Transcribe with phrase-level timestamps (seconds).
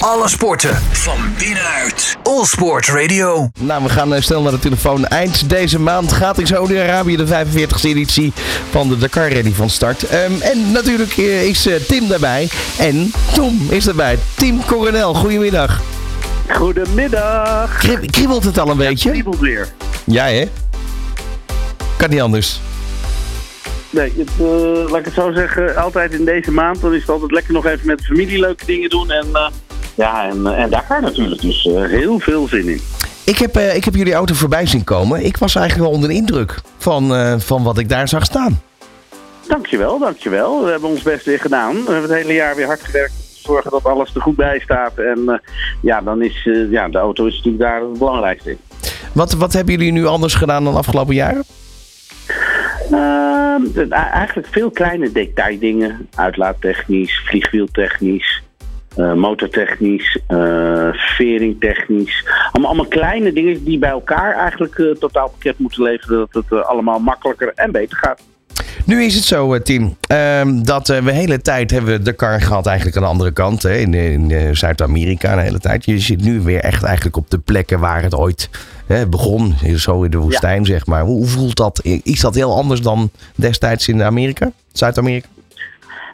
[0.00, 2.16] Alle sporten van binnenuit.
[2.22, 3.50] All Sport Radio.
[3.58, 5.06] Nou, we gaan eh, snel naar de telefoon.
[5.06, 8.32] Eind deze maand gaat in Saudi-Arabië de 45e editie
[8.70, 10.02] van de Dakar Rally van start.
[10.08, 12.48] Ehm, en natuurlijk eh, is eh, Tim daarbij.
[12.78, 14.18] En Tom is erbij.
[14.36, 15.80] Tim Coronel, goedemiddag.
[16.48, 17.78] Goedemiddag.
[17.78, 19.10] Krib- kriebelt het al een beetje?
[19.10, 19.68] Kriebelt weer.
[20.04, 20.44] Ja, hè?
[21.96, 22.60] Kan niet anders.
[23.90, 27.10] Nee, het, eh, laat ik het zo zeggen, altijd in deze maand, dan is het
[27.10, 29.10] altijd lekker nog even met de familie leuke dingen doen.
[29.10, 29.48] En eh,
[30.00, 31.40] ja, en, eh, en Dakar natuurlijk.
[31.40, 32.80] Dus eh, heel veel zin in.
[33.24, 35.24] Ik heb, eh, ik heb jullie auto voorbij zien komen.
[35.24, 38.60] Ik was eigenlijk wel onder de indruk van, van wat ik daar zag staan.
[39.48, 40.64] Dankjewel, dankjewel.
[40.64, 41.72] We hebben ons best weer gedaan.
[41.72, 44.36] We hebben het hele jaar weer hard gewerkt om te zorgen dat alles er goed
[44.36, 44.98] bij staat.
[44.98, 45.42] En
[45.82, 48.58] ja, dan is ja, de auto is natuurlijk daar het belangrijkste in.
[49.12, 51.44] Wat, wat hebben jullie nu anders gedaan dan afgelopen jaren?
[52.90, 56.08] Ehm, eigenlijk veel kleine detaildingen.
[56.14, 58.42] Uitlaattechnisch, vliegwieltechnisch,
[58.96, 62.24] eh, motortechnisch, eh veringtechnisch.
[62.52, 66.26] Allemaal, allemaal kleine dingen die bij elkaar eigenlijk eh totaalpakket moeten leveren.
[66.30, 68.20] Dat het allemaal makkelijker en beter gaat.
[68.84, 72.66] Nu is het zo, Tim, ehm, dat we de hele tijd hebben we Dakar gehad
[72.66, 73.62] eigenlijk aan de andere kant.
[73.62, 75.84] Hè, in, in Zuid-Amerika de hele tijd.
[75.84, 78.50] Je zit nu weer echt eigenlijk op de plekken waar het ooit
[78.86, 79.54] hè, begon.
[79.76, 81.02] Zo in de woestijn, zeg maar.
[81.02, 81.80] Hoe, hoe voelt dat?
[82.02, 84.52] Is dat heel anders dan destijds in Amerika?
[84.72, 85.26] Zuid-Amerika?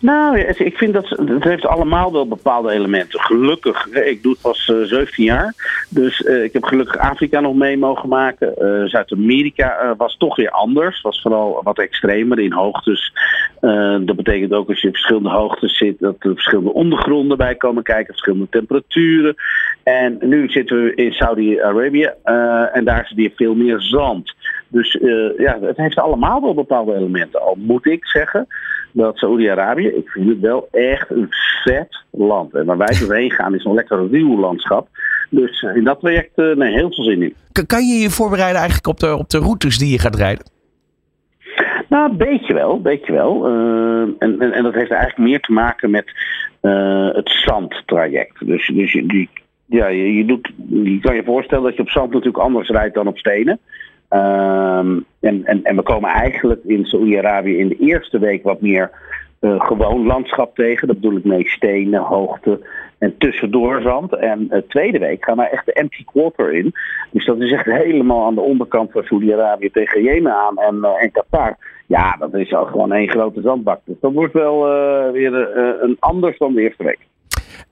[0.00, 3.20] Nou, ik vind dat het heeft allemaal wel bepaalde elementen.
[3.20, 5.54] Gelukkig, ik doe het pas eh, 17 jaar.
[5.88, 8.56] Dus eh, ik heb gelukkig Afrika nog mee mogen maken.
[8.56, 11.00] Eh, Zuid-Amerika eh, was toch weer anders.
[11.00, 13.12] Was vooral wat extremer in hoogtes.
[13.60, 17.54] Eh, dat betekent ook als je op verschillende hoogtes zit, dat er verschillende ondergronden bij
[17.54, 19.34] komen kijken, verschillende temperaturen.
[19.82, 24.34] En nu zitten we in Saudi-Arabië eh, en daar is weer veel meer zand.
[24.68, 27.40] Dus eh, ja, het heeft allemaal wel bepaalde elementen.
[27.40, 28.46] Al moet ik zeggen
[28.92, 31.28] dat Saoedi-Arabië, ik vind het wel echt een
[31.62, 32.54] vet land.
[32.54, 34.88] En waar wij doorheen gaan is een lekker ruw landschap.
[35.30, 37.34] Dus in dat traject, eh, nee, heel veel zin in.
[37.66, 40.44] Kan je je voorbereiden eigenlijk op de, op de routes die je gaat rijden?
[41.88, 43.46] Nou, een beetje wel, een beetje wel.
[43.46, 46.12] Eh, en, en, en dat heeft eigenlijk meer te maken met
[46.60, 48.46] eh, het zandtraject.
[48.46, 49.28] Dus, dus je, die,
[49.66, 52.94] ja, je, je, doet, je kan je voorstellen dat je op zand natuurlijk anders rijdt
[52.94, 53.58] dan op stenen.
[54.08, 58.90] Ehm, en, en, en we komen eigenlijk in Saoedi-Arabië in de eerste week wat meer
[59.40, 60.86] eh, gewoon landschap tegen.
[60.86, 62.60] Dat bedoel ik mee stenen, hoogte
[62.98, 64.16] en tussendoor zand.
[64.16, 66.72] En de tweede week gaan we echt de empty quarter in.
[67.10, 71.02] Dus dat is echt helemaal aan de onderkant van Saoedi-Arabië tegen Jemen aan en, eh,
[71.02, 71.56] en Qatar.
[71.88, 73.80] Ja, dat is al gewoon één grote zandbak.
[73.84, 76.98] Dus dat wordt wel eh, weer eh, een anders dan de eerste week.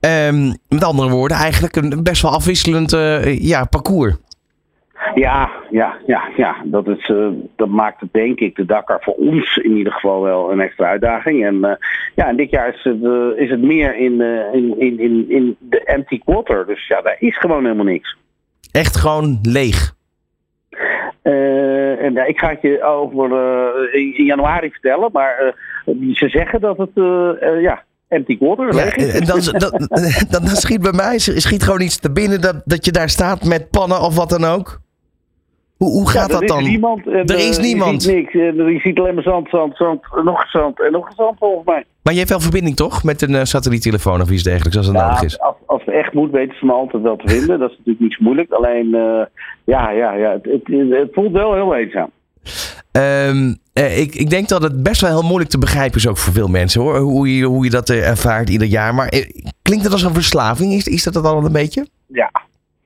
[0.00, 4.16] Ehm, met andere woorden, eigenlijk een best wel afwisselend eh, ja, parcours.
[5.14, 6.56] Ja, ja, ja, ja.
[6.64, 10.22] Dat, is, eh, dat maakt het denk ik de Dakar voor ons in ieder geval
[10.22, 11.44] wel een extra uitdaging.
[11.44, 11.76] En eh,
[12.14, 14.20] ja, en dit jaar is het, eh, is het meer in,
[14.52, 16.66] in, in, in, in de empty quarter.
[16.66, 18.16] Dus ja, daar is gewoon helemaal niks.
[18.72, 19.98] Echt gewoon leeg.
[21.22, 23.30] En ja, ik ga het je over
[23.94, 25.54] in, in januari vertellen, maar
[26.12, 26.90] ze zeggen dat het
[27.60, 29.12] ja, empty quarter Ja, leeg is.
[29.12, 29.88] en dan, dan,
[30.30, 33.44] dan, dan schiet bij mij schiet gewoon iets te binnen dat, dat je daar staat
[33.44, 34.80] met pannen of wat dan ook.
[35.80, 36.60] Hoe, hoe gaat Ja, dat er dan?
[36.60, 38.02] Is niemand, en, Er is eh, niemand.
[38.02, 38.34] Je ziet niks.
[38.34, 41.84] En je ziet alleen maar zand, zand, zand, nog zand en nog zand volgens mij.
[42.02, 43.04] Maar je hebt wel verbinding toch?
[43.04, 45.40] Met een eh, satelliettelefoon of iets dergelijks als Ja, nodig is.
[45.40, 47.58] als, als het echt moet, weten ze me altijd wel te vinden.
[47.58, 48.52] Dat is natuurlijk niet zo moeilijk.
[48.52, 49.22] Alleen, eh,
[49.64, 52.10] ja, ja, ja het, het, het voelt wel heel eenzaam.
[52.92, 56.16] Ehm, eh, ik, ik denk dat het best wel heel moeilijk te begrijpen is ook
[56.16, 56.96] voor veel mensen hoor.
[56.98, 58.94] Hoe je, hoe je dat eh, ervaart ieder jaar.
[58.94, 59.30] Maar eh,
[59.62, 60.72] klinkt het als een verslaving?
[60.72, 61.86] Is, is dat het al een beetje?
[62.06, 62.30] Ja,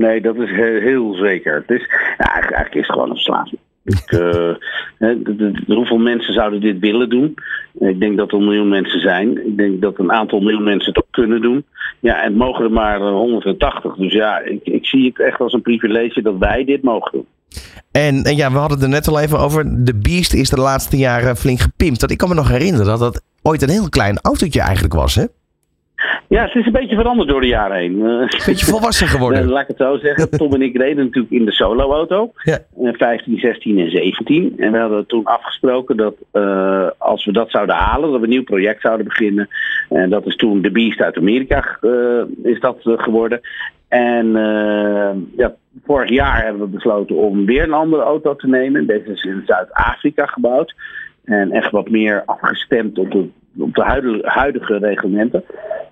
[0.00, 1.54] nee, dat is he- heel zeker.
[1.66, 1.86] Het is,
[2.18, 3.58] ja, eigenlijk, is het gewoon een verslaving.
[3.84, 4.54] Ik, eh,
[4.98, 7.34] hè, de- de- de- hoeveel mensen zouden dit willen doen?
[7.78, 9.46] Ik denk dat er een miljoen mensen zijn.
[9.46, 11.64] Ik denk dat een aantal miljoen mensen het ook kunnen doen.
[12.00, 13.94] Ja, en het mogen er maar eh, 180.
[13.94, 17.26] Dus ja, ik, ik zie het echt als een privilege dat wij dit mogen doen.
[17.92, 19.84] En, en ja, we hadden het er net al even over.
[19.84, 22.00] De Beast is de laatste jaren flink gepimpt.
[22.00, 25.14] Dat ik kan me nog herinneren dat dat ooit een heel klein autootje eigenlijk was.
[25.14, 25.24] Hè?
[26.28, 28.06] Ja, het is een beetje veranderd door de jaren heen.
[28.06, 29.42] Eh, Beetje volwassen geworden.
[29.42, 30.30] Eh, laat ik het zo zeggen.
[30.38, 32.32] Tom en ik reden natuurlijk in de solo-auto.
[32.42, 32.58] Ja.
[32.82, 34.54] Eh, 15, 16 en 17.
[34.58, 38.32] En we hadden toen afgesproken dat eh, als we dat zouden halen, dat we een
[38.32, 39.48] nieuw project zouden beginnen.
[39.88, 43.40] En dat is toen de Beast uit Amerika eh, is dat eh, geworden.
[43.88, 45.54] En eh, ja,
[45.84, 48.86] vorig jaar hebben we besloten om weer een andere auto te nemen.
[48.86, 50.74] Deze is in Zuid-Afrika gebouwd.
[51.24, 55.44] En echt wat meer afgestemd op de, op de huidige, huidige reglementen.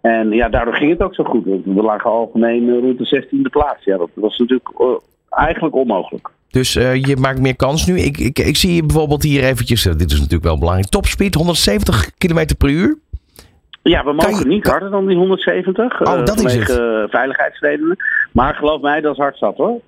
[0.00, 1.44] En ja, daardoor ging het ook zo goed.
[1.44, 3.84] We lagen algemeen eh, rond de 16e plaats.
[3.84, 4.86] Ja, dat was natuurlijk eh,
[5.30, 6.28] eigenlijk onmogelijk.
[6.50, 7.98] Dus eh, je maakt meer kans nu.
[7.98, 12.46] Ik, ik, ik zie bijvoorbeeld hier eventjes, dit is natuurlijk wel belangrijk, topspeed 170 km
[12.58, 12.98] per uur.
[13.82, 16.00] Ja, we mogen je- niet harder dan die 170.
[16.00, 16.70] Oh, dat is het.
[17.10, 17.96] veiligheidsredenen.
[18.32, 19.80] Maar geloof mij, dat is hard zat hoor.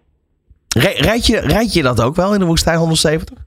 [0.76, 3.38] Rij- Rijd je, rijd je dat ook wel in de woestijn 170?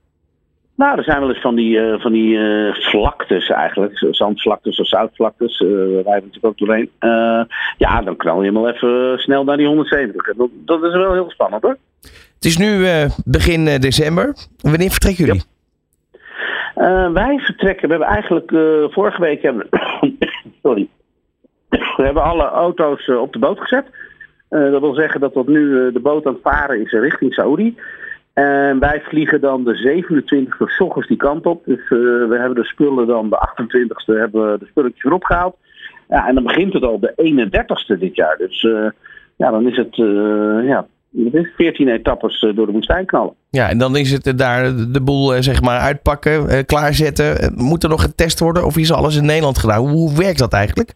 [0.76, 3.98] Nou, er zijn wel eens van die, eh, van die eh, vlaktes eigenlijk.
[3.98, 5.60] zo- Zandvlaktes of zoutvlaktes.
[5.62, 6.90] eh we rijden natuurlijk ook doorheen.
[7.00, 7.42] Eh,
[7.78, 10.28] ja, dan knal je hem wel even snel naar die 170.
[10.28, 11.78] En Dat, dat is wel heel spannend hoor.
[12.36, 14.34] Het is nu eh, begin eh, december.
[14.62, 15.44] Wanneer vertrekken jullie?
[16.76, 17.88] Eh, wij vertrekken.
[17.90, 18.62] We hebben eigenlijk eh,
[18.94, 19.68] vorige week hebben,
[20.64, 20.88] sorry.
[21.70, 23.86] We hebben alle auto's eh, op de boot gezet.
[24.50, 27.34] Eh, dat wil zeggen dat tot nu eh, de boot aan het varen is richting
[27.34, 27.76] Saudi.
[28.34, 31.66] En wij vliegen dan de 27e 's ochtends die kant op.
[31.66, 35.56] Dus eh, we hebben de spullen dan de 28e hebben we de spulletjes weer opgehaald.
[36.10, 38.38] Ja, en dan begint het al de 31ste dit jaar.
[38.38, 38.90] Dus eh,
[39.36, 40.88] ja, dan is het eh, ja,
[41.24, 43.34] het is 14 etappes door de woestijn knallen.
[43.50, 47.54] Ja, en dan is het daar de boel zeg maar uitpakken, klaarzetten.
[47.56, 49.88] Moet er nog getest worden of is alles in Nederland gedaan?
[49.88, 50.94] Hoe, werkt dat eigenlijk?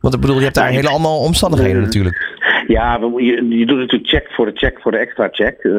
[0.00, 2.29] Want ik bedoel, je hebt daar hele allemaal omstandigheden natuurlijk.
[2.66, 5.58] Ja, we- je, doet natuurlijk check voor de check voor de extra check.
[5.58, 5.72] eh,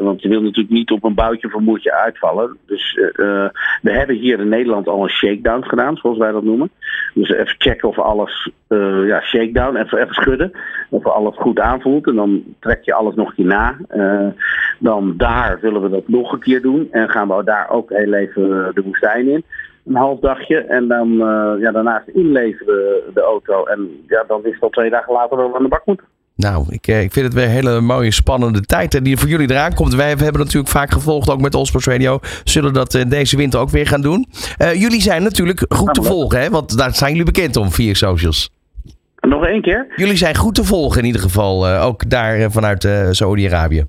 [0.00, 2.56] want je wil natuurlijk niet op een boutje een moertje uitvallen.
[2.66, 3.04] Dus eh,
[3.44, 3.50] eh,
[3.82, 6.70] we hebben hier in Nederland al een shakedown gedaan, zoals wij dat noemen.
[7.14, 8.50] Dus even checken of alles,
[9.06, 10.52] ja, shakedown, even, even schudden.
[10.90, 12.06] Of alles goed aanvoelt.
[12.06, 13.76] En dan trek je alles nog een keer na.
[14.78, 16.88] Dan daar willen we dat nog een keer doen.
[16.90, 19.44] En gaan we daar ook heel even de woestijn in.
[19.86, 20.58] Een half dagje.
[20.58, 23.64] En dan eh, ja, daarnaast inleveren we de auto.
[23.64, 26.06] En ja, dan is het al twee dagen later wel aan de bak moeten.
[26.46, 29.50] Nou, ik, eh, ik vind het weer een hele mooie, spannende tijd die voor jullie
[29.50, 29.94] eraan komt.
[29.94, 32.18] Wij hebben natuurlijk vaak gevolgd, ook met Allsports Radio.
[32.44, 34.26] Zullen dat eh, deze winter ook weer gaan doen.
[34.56, 36.50] Eh, jullie zijn natuurlijk goed te volgen, hè?
[36.50, 38.50] want daar zijn jullie bekend om via socials.
[39.20, 39.86] Nog één keer.
[39.96, 43.86] Jullie zijn goed te volgen in ieder geval, ook daar vanuit Saudi-Arabië.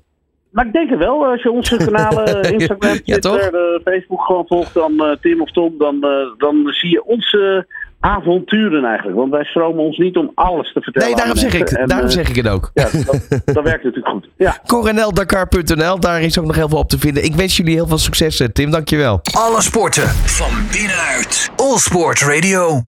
[0.50, 2.96] Maar ik denk het wel, als je onze kanalen, Instagram?
[3.02, 6.00] Twitter, Facebook gewoon volgt, dan Tim of Tom, dan,
[6.38, 7.66] dan zie je onze
[8.00, 9.16] avonturen eigenlijk.
[9.16, 11.08] Want wij stromen ons niet om alles te vertellen.
[11.08, 11.70] Nee, daarom zeg ik.
[11.70, 12.70] En, daarom eh, zeg ik het ook.
[12.74, 14.28] Ja, dat, dat werkt natuurlijk goed.
[14.36, 14.58] Ja.
[14.66, 17.24] Coroneldakar.nl, daar is ook nog heel veel op te vinden.
[17.24, 18.70] Ik wens jullie heel veel succes, eh, Tim.
[18.70, 19.20] Dankjewel.
[19.32, 21.50] Alle sporten van binnenuit.
[21.56, 22.78] All Sport Radio.